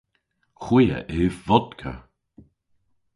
Hwi 0.63 0.83
a 0.97 0.99
yv 1.21 1.35
vodka. 1.47 1.93